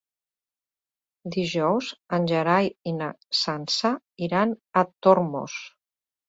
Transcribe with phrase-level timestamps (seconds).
[1.35, 3.11] Dijous en Gerai i na
[3.41, 3.93] Sança
[4.29, 5.61] iran a Tormos.